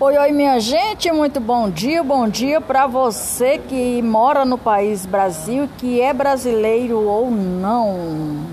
Oi, 0.00 0.16
oi, 0.16 0.30
minha 0.30 0.60
gente, 0.60 1.10
muito 1.10 1.40
bom 1.40 1.68
dia, 1.68 2.04
bom 2.04 2.28
dia 2.28 2.60
para 2.60 2.86
você 2.86 3.58
que 3.58 4.00
mora 4.00 4.44
no 4.44 4.56
país 4.56 5.04
Brasil, 5.04 5.68
que 5.76 6.00
é 6.00 6.12
brasileiro 6.12 7.00
ou 7.00 7.28
não. 7.28 8.46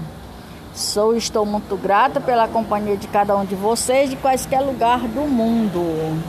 Sou 0.73 1.15
estou 1.15 1.45
muito 1.45 1.77
grata 1.77 2.19
pela 2.19 2.47
companhia 2.47 2.97
de 2.97 3.07
cada 3.07 3.37
um 3.37 3.45
de 3.45 3.53
vocês 3.53 4.09
de 4.09 4.15
quaisquer 4.15 4.61
lugar 4.61 5.01
do 5.01 5.21
mundo. 5.21 6.19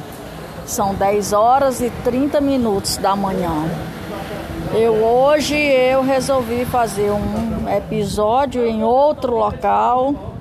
São 0.66 0.94
10 0.94 1.32
horas 1.32 1.80
e 1.80 1.88
30 2.04 2.38
minutos 2.42 2.98
da 2.98 3.16
manhã. 3.16 3.54
Eu 4.74 5.02
hoje 5.02 5.56
eu 5.56 6.02
resolvi 6.02 6.66
fazer 6.66 7.10
um 7.10 7.66
episódio 7.74 8.66
em 8.66 8.84
outro 8.84 9.34
local 9.34 10.35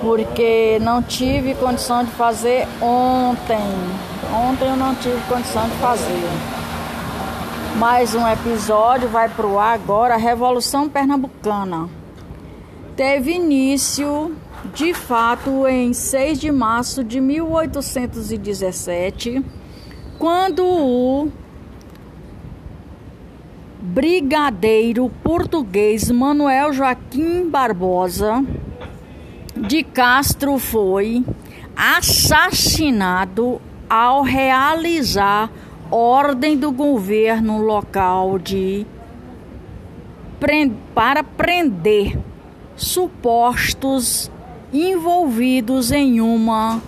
porque 0.00 0.78
não 0.80 1.02
tive 1.02 1.54
condição 1.54 2.04
de 2.04 2.10
fazer 2.10 2.66
ontem. 2.80 3.68
Ontem 4.34 4.68
eu 4.68 4.76
não 4.76 4.94
tive 4.94 5.20
condição 5.28 5.68
de 5.68 5.74
fazer. 5.76 6.28
Mais 7.78 8.14
um 8.14 8.26
episódio 8.28 9.08
vai 9.08 9.28
para 9.28 9.46
o 9.46 9.58
ar 9.58 9.74
agora, 9.74 10.14
a 10.14 10.18
Revolução 10.18 10.88
Pernambucana. 10.88 11.88
Teve 12.96 13.32
início, 13.32 14.36
de 14.74 14.92
fato, 14.92 15.66
em 15.66 15.92
6 15.92 16.38
de 16.38 16.52
março 16.52 17.02
de 17.02 17.20
1817, 17.20 19.42
quando 20.18 20.64
o 20.64 21.28
brigadeiro 23.80 25.10
português 25.24 26.10
Manuel 26.10 26.72
Joaquim 26.72 27.48
Barbosa 27.48 28.44
de 29.62 29.84
Castro 29.84 30.58
foi 30.58 31.24
assassinado 31.76 33.60
ao 33.88 34.22
realizar 34.22 35.50
ordem 35.90 36.56
do 36.56 36.72
governo 36.72 37.62
local 37.62 38.38
de 38.38 38.84
para 40.92 41.22
prender 41.22 42.18
supostos 42.74 44.28
envolvidos 44.72 45.92
em 45.92 46.20
uma 46.20 46.82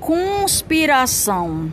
conspiração. 0.00 1.70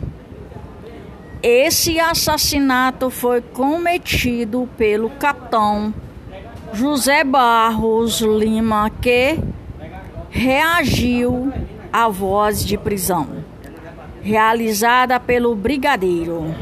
Esse 1.42 1.98
assassinato 1.98 3.10
foi 3.10 3.40
cometido 3.40 4.68
pelo 4.76 5.10
capitão 5.10 5.92
José 6.72 7.24
Barros 7.24 8.20
Lima, 8.20 8.90
que 9.00 9.38
reagiu 10.36 11.50
à 11.90 12.08
voz 12.08 12.62
de 12.62 12.76
prisão 12.76 13.42
realizada 14.20 15.18
pelo 15.18 15.54
brigadeiro. 15.54 16.54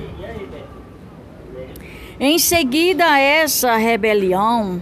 Em 2.20 2.39
seguida, 2.39 3.19
essa 3.19 3.75
rebelião 3.77 4.80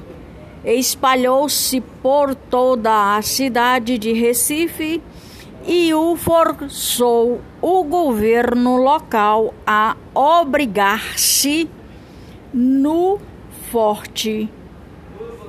espalhou-se 0.62 1.80
por 2.02 2.34
toda 2.34 3.16
a 3.16 3.22
cidade 3.22 3.96
de 3.96 4.12
Recife 4.12 5.00
e 5.66 5.94
o 5.94 6.14
forçou 6.16 7.40
o 7.62 7.84
governo 7.84 8.76
local 8.76 9.54
a 9.66 9.96
obrigar-se 10.14 11.70
no 12.52 13.18
forte 13.70 14.50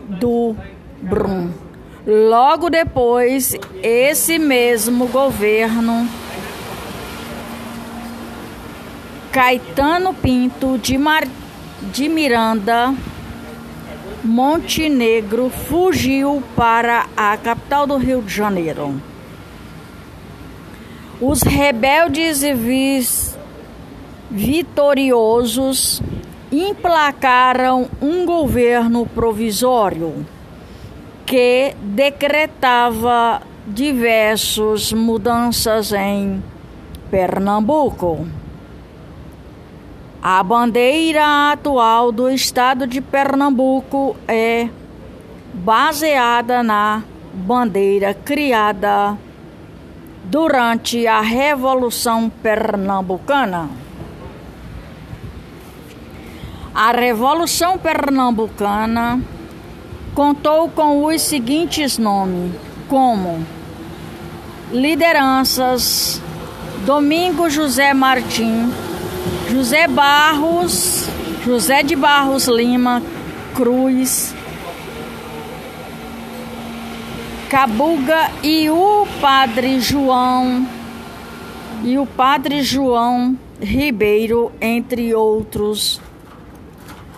do 0.07 0.55
Brum. 1.01 1.72
Logo 2.05 2.69
depois, 2.69 3.55
esse 3.81 4.37
mesmo 4.37 5.07
governo, 5.07 6.05
Caetano 9.31 10.13
Pinto 10.13 10.77
de, 10.77 10.97
Mar... 10.97 11.23
de 11.81 12.09
Miranda, 12.09 12.93
Montenegro, 14.21 15.49
fugiu 15.49 16.43
para 16.57 17.05
a 17.15 17.37
capital 17.37 17.87
do 17.87 17.95
Rio 17.95 18.21
de 18.21 18.33
Janeiro. 18.33 19.01
Os 21.21 21.41
rebeldes 21.41 22.43
e 22.43 22.53
vis... 22.53 23.37
vitoriosos 24.29 26.01
emplacaram 26.51 27.89
um 28.01 28.25
governo 28.25 29.05
provisório 29.05 30.25
que 31.25 31.75
decretava 31.81 33.41
diversas 33.67 34.91
mudanças 34.91 35.91
em 35.93 36.43
Pernambuco. 37.09 38.27
A 40.21 40.41
bandeira 40.41 41.51
atual 41.51 42.11
do 42.11 42.29
estado 42.29 42.87
de 42.87 43.01
Pernambuco 43.01 44.15
é 44.27 44.69
baseada 45.53 46.63
na 46.63 47.03
bandeira 47.33 48.13
criada 48.13 49.17
durante 50.23 51.05
a 51.05 51.19
Revolução 51.21 52.29
Pernambucana. 52.29 53.69
A 56.73 56.91
Revolução 56.91 57.77
Pernambucana 57.77 59.21
contou 60.13 60.69
com 60.69 61.05
os 61.05 61.21
seguintes 61.21 61.97
nomes, 61.97 62.51
como 62.87 63.45
lideranças 64.71 66.21
Domingo 66.85 67.49
José 67.49 67.93
Martim, 67.93 68.71
José 69.49 69.87
Barros, 69.87 71.07
José 71.45 71.83
de 71.83 71.95
Barros 71.95 72.47
Lima 72.47 73.01
Cruz, 73.55 74.35
Cabuga 77.49 78.31
e 78.41 78.69
o 78.69 79.07
Padre 79.21 79.79
João 79.79 80.67
e 81.83 81.97
o 81.97 82.05
Padre 82.05 82.63
João 82.63 83.37
Ribeiro, 83.61 84.51
entre 84.59 85.13
outros 85.13 86.01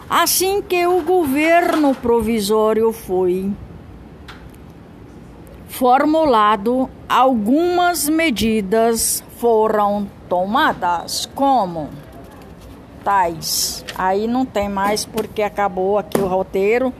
Assim 0.09 0.61
que 0.61 0.85
o 0.85 1.01
governo 1.01 1.95
provisório 1.95 2.91
foi 2.93 3.51
formulado, 5.67 6.89
algumas 7.09 8.07
medidas 8.07 9.23
foram 9.37 10.07
tomadas, 10.29 11.25
como 11.33 11.89
tais. 13.03 13.83
Aí 13.97 14.27
não 14.27 14.45
tem 14.45 14.69
mais 14.69 15.05
porque 15.05 15.41
acabou 15.41 15.97
aqui 15.97 16.19
o 16.19 16.27
roteiro 16.27 16.93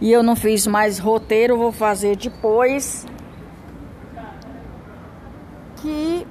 e 0.00 0.10
eu 0.10 0.22
não 0.22 0.34
fiz 0.34 0.66
mais 0.66 0.98
roteiro, 0.98 1.58
vou 1.58 1.72
fazer 1.72 2.16
depois. 2.16 3.06
Que 5.76 6.26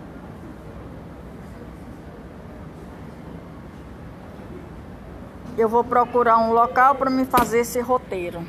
eu 5.58 5.70
vou 5.70 5.84
procurar 5.84 6.38
um 6.38 6.54
local 6.54 6.96
para 6.96 7.10
me 7.10 7.26
fazer 7.26 7.60
esse 7.60 7.80
roteiro. 7.80 8.42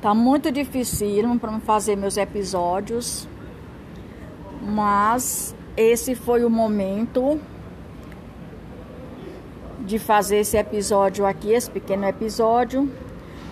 Tá 0.00 0.14
muito 0.14 0.50
difícil 0.50 1.38
para 1.38 1.50
me 1.50 1.60
fazer 1.60 1.96
meus 1.96 2.16
episódios, 2.16 3.28
mas 4.62 5.54
esse 5.76 6.14
foi 6.14 6.44
o 6.44 6.50
momento 6.50 7.38
de 9.80 9.98
fazer 9.98 10.38
esse 10.38 10.56
episódio 10.56 11.26
aqui, 11.26 11.52
esse 11.52 11.70
pequeno 11.70 12.06
episódio. 12.06 12.90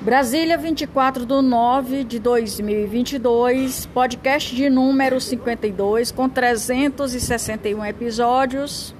Brasília, 0.00 0.56
24 0.56 1.26
de 1.26 1.42
9 1.42 2.04
de 2.04 2.20
2022, 2.20 3.86
podcast 3.86 4.54
de 4.54 4.70
número 4.70 5.20
52, 5.20 6.12
com 6.12 6.28
361 6.28 7.84
episódios. 7.84 8.94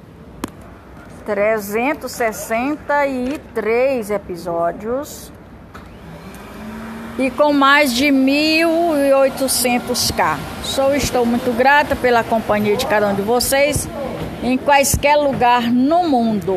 363 1.29 4.11
episódios 4.11 5.31
e 7.19 7.31
com 7.31 7.53
mais 7.53 7.93
de 7.93 8.07
1.800k. 8.07 10.39
Sou 10.63 10.95
estou 10.95 11.27
muito 11.27 11.55
grata 11.55 11.95
pela 11.95 12.25
companhia 12.25 12.79
de 12.79 12.87
cada 12.87 13.09
um 13.09 13.15
de 13.15 13.21
vocês 13.21 13.87
em 14.43 14.57
quaisquer 14.57 15.17
lugar 15.17 15.71
no 15.71 16.09
mundo. 16.09 16.57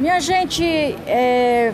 Minha 0.00 0.18
gente, 0.18 0.64
é, 1.06 1.72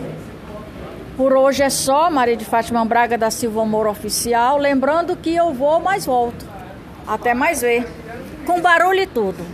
por 1.17 1.33
hoje 1.33 1.63
é 1.63 1.71
só. 1.71 2.11
Maria 2.11 2.37
de 2.37 2.45
Fátima 2.45 2.85
Braga 2.85 3.17
da 3.17 3.31
Silva 3.31 3.65
Moura 3.65 3.89
Oficial. 3.89 4.59
Lembrando 4.59 5.15
que 5.15 5.35
eu 5.35 5.51
vou, 5.51 5.79
mas 5.79 6.05
volto. 6.05 6.45
Até 7.07 7.33
mais 7.33 7.61
ver. 7.61 7.87
Com 8.45 8.61
barulho 8.61 8.99
e 8.99 9.07
tudo. 9.07 9.52